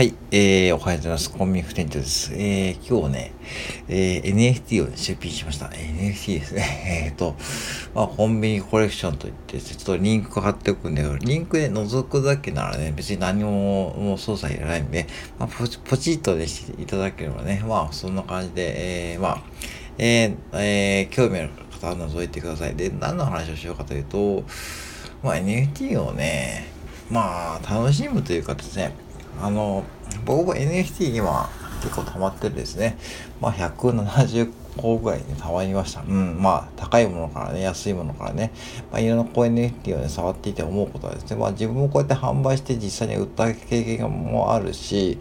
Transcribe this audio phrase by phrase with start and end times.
[0.00, 1.30] はい、えー、おはようございます。
[1.30, 2.32] コンビニ副店長です。
[2.32, 3.32] えー、今日ね、
[3.86, 5.66] えー、NFT を、ね、出品しました。
[5.66, 7.04] NFT ですね。
[7.04, 7.36] えっ、ー、と、
[7.94, 15.06] まあ、コンビニコレクションといって、ちょっとリンク貼っておくんだけど、リンクで覗くだけならね、別に何ももう操作いらないんで、
[15.38, 19.42] まあ、ポチポチッとね、していただければね、まあ、そんな感じで、えー、まあ、
[19.98, 22.74] えー、えー、興味ある方は覗いてください。
[22.74, 24.44] で、何の話をしようかというと、
[25.22, 26.68] まあ、NFT をね、
[27.10, 28.94] まあ、楽しむというかですね、
[29.42, 29.84] あの、
[30.24, 31.48] 僕も NFT 今
[31.82, 32.98] 結構溜まってるですね。
[33.40, 36.02] まあ170個ぐらいに溜まりました。
[36.02, 36.40] うん。
[36.40, 38.52] まあ高いものからね、安いものからね。
[38.92, 41.36] まあいろんなこう NFT をね、触っていて思うことはですね。
[41.36, 45.18] まあ自分もこうやって販売して実際に売った経験もあるし、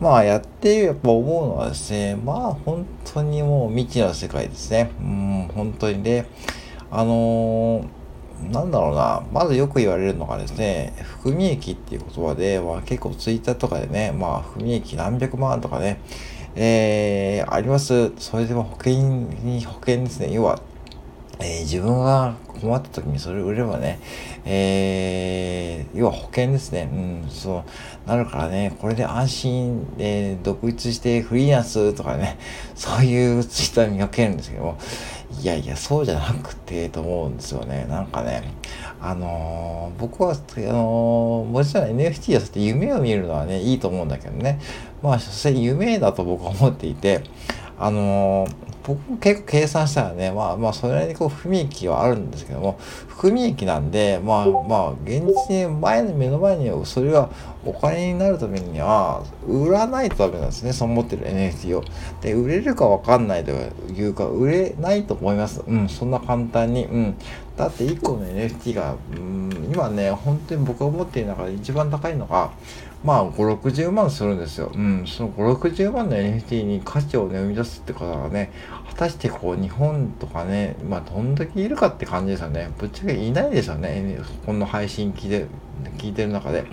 [0.00, 4.90] まあやってやっぱ思うのはですね、まあ本当にもう未知の世界ですね。
[5.00, 6.26] うん、本当にね。
[6.90, 7.99] あのー
[8.50, 16.00] なんだろうな、まずよく言われるのがですね、含み益っていう言葉で、まあ、結構ツイッターとかでね、まあ、含み益何百万とかね、
[16.56, 18.12] えー、あります。
[18.18, 18.94] それでも保険
[19.44, 20.32] に、保険ですね。
[20.32, 20.60] 要は、
[21.38, 23.98] えー、自分が困った時にそれ売ればね、
[24.44, 26.90] えー、要は保険ですね。
[26.92, 27.64] うん、そ
[28.06, 32.38] う、なるからね、これで安心で独立してフリーランスとかね、
[32.74, 34.78] そういうツイッター見かけるんですけども、
[35.38, 37.86] いやいや、そうじゃなくて、と思うんですよね。
[37.88, 38.42] なんかね、
[39.00, 44.60] あのー、僕は、あのー、もちろん NFT をって夢を見るのはね、いいと思うんだけどね。
[45.02, 47.22] まあ、所詮夢だと僕は思っていて、
[47.78, 52.78] あのー僕も結構計算したらね、まあまあそれなりにこう不利益はあるんですけども、
[53.08, 57.28] 不利益なんで、まあまあ現実に前の目の前にそれが
[57.64, 61.84] お金になるためには売らないとダメなんですね、そう思ってる NFT を。
[62.22, 65.62] で、売れるかわかんないというか、売れないと思います。
[65.66, 66.86] うん、そんな簡単に。
[66.86, 67.14] うん。
[67.56, 72.50] だって1個の NFT が、うん、今ね、本当に僕が思っている中で一番高いのが、
[73.02, 74.70] まあ、5、60万するんですよ。
[74.74, 78.52] うん、その5、60万の NFT に価値をね、生み出すって方がね、
[78.88, 82.70] 果たしてこう、日本とかね、まあ、どんだけいるかって感じですよね。
[82.78, 84.18] ぶっちゃけいないですよね。
[84.44, 85.46] この配信聞いて、
[85.96, 86.64] 聞いてる中で。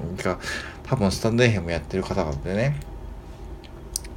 [0.83, 2.77] 多分、スタンドエヘムやってる方々でね、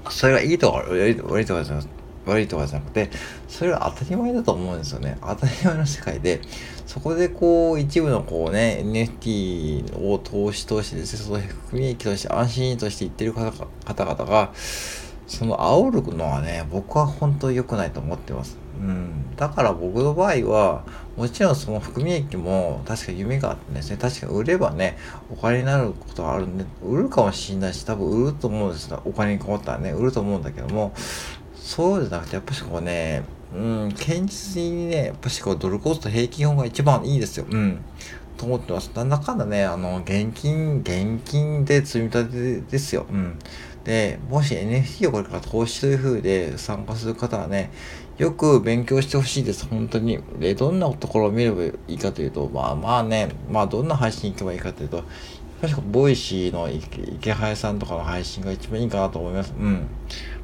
[0.09, 2.00] それがいいとか悪いとかじゃなくて、
[2.31, 3.11] 悪いとかじゃなくて、
[3.49, 5.19] それは当たり前だと思うんですよね。
[5.21, 6.41] 当たり前の世界で、
[6.87, 14.53] そこでこう、一部のこうね、NFT を投資としてですね、その含み益として安心として言ってる方々が、
[15.27, 18.59] その煽るのはね、僕は本当に良くないと思ってます。
[18.81, 19.37] うん。
[19.37, 20.85] だから僕の場合は、
[21.17, 24.99] もちろんその含み益も確か夢があってですね、確か売ればね、
[25.31, 30.93] お金になることがあるんで、売るかもしれないし、多分売ると思うんですよお金に困ったらね、売ると思うんだけども、
[31.61, 33.23] そうじゃなくて、やっぱしこうね、
[33.55, 37.47] うん、堅実にね、やっぱしこうドルコスト平均法が一番いいですよ。
[37.49, 37.79] うん。
[38.37, 38.91] と思ってます。
[38.95, 43.07] なんだかんだね、あの、現金、現金で積み立てですよ。
[43.11, 43.39] うん。
[43.85, 47.71] で、もし NFT をこれから投資という風で参加する方はね、
[48.19, 50.19] よく勉強してほしいです、本当に。
[50.39, 55.05] で、どんなところを見ればいいかというと、まあまあね、まあどんな配信行けばいいかというと、
[55.61, 59.53] 確か Voicy の池原さんとかの配信が一番いいかなと思います。
[59.59, 59.87] うん。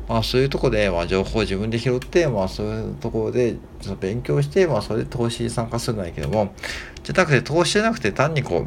[0.08, 3.56] まあそういうとこで、まあ情報を自分で拾って、まあそういうところで
[4.00, 6.54] 勉強して、まあそれで投資に参加するんだけども、
[7.02, 8.66] じゃなくて投資じゃなくて単にこう、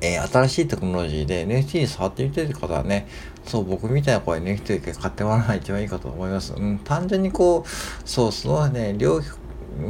[0.00, 3.06] えー、新しいテクノロジーで NFT に触ってみたいという方はね、
[3.44, 6.52] そう、僕みたいなこう NFT で買ってもらうのが一番いいかと思います。
[6.54, 9.20] うん、単純にこう、そう、そのね、両、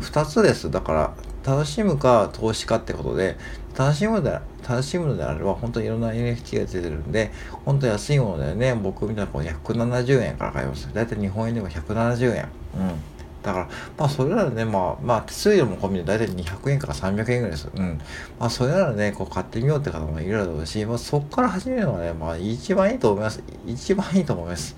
[0.00, 0.70] 二つです。
[0.70, 1.14] だから、
[1.46, 3.36] 楽しむか投資かってことで、
[3.78, 7.30] 楽しむで、楽しむのであれば、本当にいろんな NFT が出てるんで、
[7.64, 10.92] 本当安いものだよね、僕みたいなこう170円から買います。
[10.92, 12.48] だいたい日本円でも170円。
[12.74, 13.16] うん。
[13.46, 17.68] だから、まあ、それならね、まあ、まあ、手数料も込みで大体200円から300円ぐらいです。
[17.72, 18.00] うん。
[18.40, 23.40] まあ、それならね、こう、買ってみようって方もいるだろうし、まあ、そこから始めるのがね、まあ、一番いいと思います。
[23.64, 24.74] 一番いいと思います。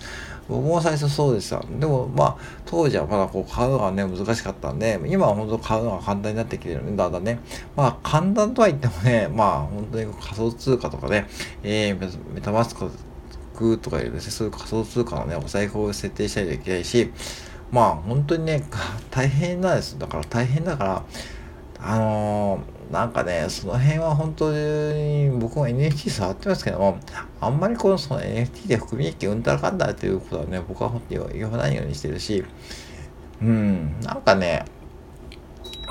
[0.49, 1.61] 僕も最初そうでした。
[1.61, 7.41] でも、まあ、当時はまだこう、買うのがね、難しかったんで、今は本当買うのが簡単になってきてるん、だんだね。
[7.77, 11.27] まあ、簡単とは言ってもね、まあ、本当に仮想通貨とかね、
[11.63, 17.13] えー、メタマスクとかいうですね、そういう仮想通貨のね、お財布を設定したりできないし、
[17.71, 18.65] まあ本当にね、
[19.11, 19.99] 大変なんです。
[19.99, 21.05] だから大変だから、
[21.81, 26.99] あのー、なんかね、その辺は本当に僕も NFT 触ってますけども、
[27.41, 32.45] あんまりこのその NFT で含み益うんたらかんだっていうことはね、僕は本当に言わないようにしてるし、
[33.43, 34.65] うん、なんかね、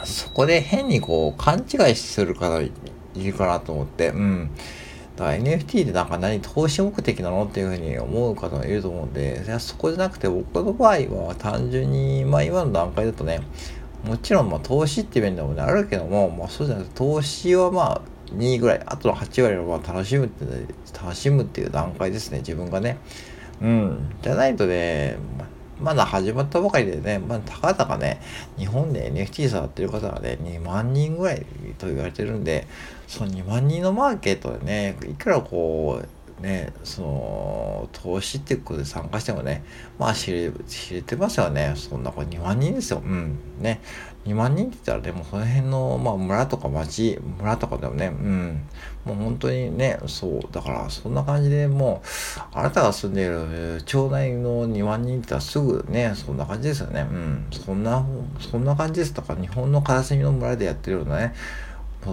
[0.06, 2.72] そこで変にこう勘違いする方い
[3.16, 4.50] るかなと思って、うん。
[5.16, 10.98] だから NFT でなんか何投資目的なのっていうふうに思う方もいると思うんで、そこじゃなくて僕の場合
[11.28, 13.42] は単純に、まあ今の段階だとね、
[14.04, 18.02] もちろんまあ投資って面でもね、あるけども、まあそうじゃなくて投資はまあ
[18.34, 20.46] 2ぐらい、あとの8割はまあ楽しむって、
[20.94, 22.98] 楽しむっていう段階ですね、自分がね。
[23.62, 24.16] うん。
[24.22, 25.18] じゃないとね、
[25.82, 28.20] まだ始まったばかりでね、まあ、たかだかね、
[28.58, 31.46] 日本で NFT 触ってる方がね、2万人ぐらい
[31.78, 32.68] と言われてるんで、
[33.08, 36.08] その2万人のマーケットでね、いくらこう、
[36.40, 39.64] ね、その、投資っていうことで参加してもね、
[39.98, 41.74] まあ知れ、知れてますよね。
[41.76, 43.02] そんな、これ2万人ですよ。
[43.04, 43.40] うん。
[43.60, 43.82] ね。
[44.26, 48.62] 2万人って言ったらね、もその辺の、まあ村とか町、村とかでもね、うん。
[49.06, 50.42] もう本当にね、そう。
[50.52, 52.08] だからそんな感じでもう、
[52.54, 57.08] あなたが住んでいる町内の2万人って言ったらすぐね、そんな感じですよね。
[57.10, 57.48] うん。
[57.52, 58.06] そんな、
[58.52, 61.34] そんな感じですとか、日本の片隅の村でやってるようなね、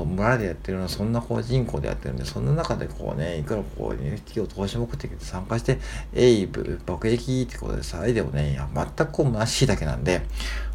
[0.04, 5.78] 村でやってるのはそんなこう人口でやってるんで、そんな中でこうね、いくらこう NFT を投資目的で参加して、
[6.14, 6.48] えい、
[6.86, 10.22] 爆撃ってことでさ、でもね、いや、全くこう虚しいだけなんで、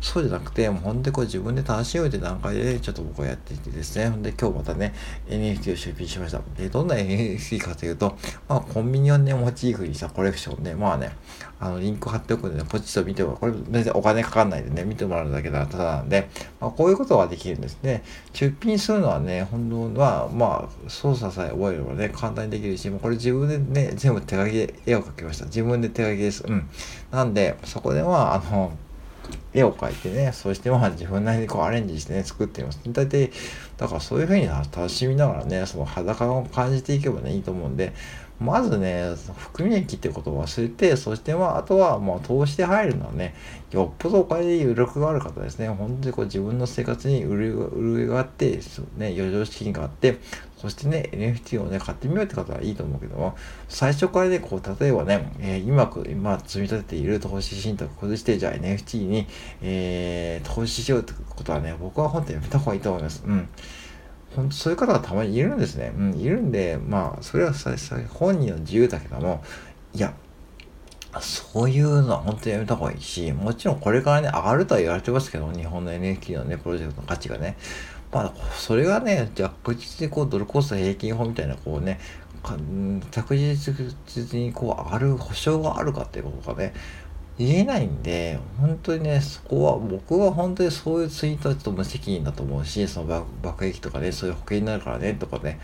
[0.01, 4.93] そうじゃなくて、もう本当にこう自分で楽しむって段階で、ちょっと僕はやっていてですね、ほんで今日またね、
[5.27, 6.41] NFT を出品しました。
[6.57, 8.17] で、どんな NFT かというと、
[8.47, 11.11] まあコンビニをね、モチーフにしたコレクションで、まあね、
[11.59, 18.03] あの、リンク貼っておくんでね、ポチッと見ても、これ全然お金かかんないでね、見てもらうだけだただなんで、まあこういうことができるんですね。
[18.33, 25.45] 出品するのはね、本当は、まあ、操作さえ覚えればね、簡単にできるし、もうこれ自分でね、全部手書きで絵を描きました。
[25.45, 26.43] 自分で手書きです。
[26.45, 26.69] うん。
[27.11, 28.71] なんで、そこでは、あの、
[29.53, 32.79] 絵を描いてね、そしてまあ自分なりにこうアレンジしてね、作っています。
[32.87, 33.31] 大体、
[33.77, 37.93] だからそういうふうに楽しみながらね、その裸を感じていけばね、いいと思うんで、
[38.39, 43.35] まずね、含み益ってことを忘れて、そしてまあ、あとはまあ、投資で入るのはね、
[43.71, 48.59] よっぽどお金に余力がある方ですね、本当にこう自分の生活に潤いがあって、
[48.97, 50.19] ね、余剰資金があって、
[50.57, 53.35] そしてね、NFT をね、買ってみようって方はいいと思うけども、
[53.67, 59.27] 最初からね、こう、例えばね、えー、今、今積み立てている投資信託を崩して、じゃあ NFT に、
[59.61, 63.23] えー、投資しようってことはね、僕は本当にやめた方がいいと思います。
[63.25, 63.47] うん。
[64.35, 65.91] 本当そういう方がたまにいるんですね。
[65.95, 67.71] うん、いるんで、まあ、それはさ
[68.09, 69.43] 本人の自由だけども、
[69.93, 70.13] いや、
[71.19, 77.57] そういうのは本当にやめた方がいいし、もちろんこれからね、上がるとは言われてますけど、日本の NFT のね、プロジェクトの価値がね。
[78.11, 81.99] まあ、それがね、着実にこう、ドルコスト平均法みたいな、こうね、
[83.11, 86.73] 着実にこう上がる保証があるかっていうことがね、
[87.39, 95.57] 言えないんで、本当にね、そこは、僕は本当にそういうツイートはちょっと無責任だと思うし、その爆撃とかね、そういう保険になるからね、とかね、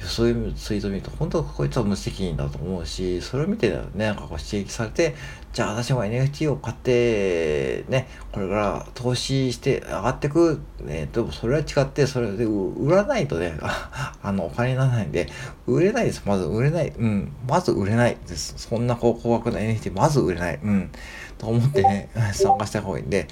[0.00, 5.14] そういうツイート見ると、本当はこいつは無責任だと思うし、それを見てね、なんかこう刺激されて、
[5.52, 15.28] じゃあ私も NFT を買って、ね、これから投資して上がってく、ね、でもそれは違って、それで売らないとね、 あの、お金にならないんで、
[15.66, 16.22] 売れないです。
[16.26, 16.92] まず売れない。
[16.96, 17.32] うん。
[17.48, 18.54] まず売れないです。
[18.58, 20.60] そんなこう高額な NFT、まず売れない。
[20.62, 20.90] うん。
[21.38, 23.28] と思ってね、 参加した方がいいんで、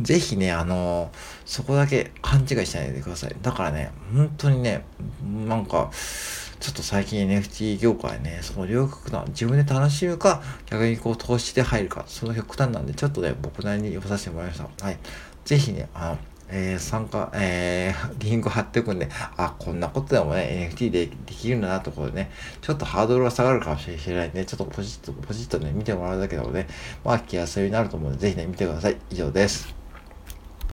[0.00, 1.10] ぜひね、あの
[1.44, 3.36] そこだけ勘違いしないでください。
[3.42, 4.84] だからね、本当にね、
[5.22, 5.90] なんか、
[6.60, 14.84] ちょっと最近 NFT 業界ね、その両極端、自分で楽しむか、逆にこう投資で入るか、その極端なんで、ちょっとね、僕なりに言わさせてもらいました。
[14.84, 14.98] はい。
[15.44, 16.18] ぜひね、あの、
[16.50, 22.30] えー、参加、えー、リンク貼っておくんで、あ、こんなことでもね、NFT でできるんだなところでね、
[22.60, 26.66] ちょっとハードルが下がるかもしれないんで、ちょっとポジッと、ポジッとね、見てもらうだけでもね、
[27.04, 28.96] まあ、気休めになると思うので、ぜひね、見てください。
[29.10, 29.77] 以上です。